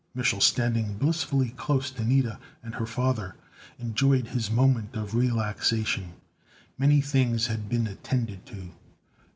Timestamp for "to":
1.91-2.01, 8.47-8.71